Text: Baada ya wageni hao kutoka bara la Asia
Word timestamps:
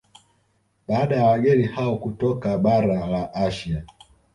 Baada 0.87 1.15
ya 1.15 1.25
wageni 1.25 1.63
hao 1.67 1.97
kutoka 1.97 2.57
bara 2.57 3.07
la 3.07 3.33
Asia 3.33 3.83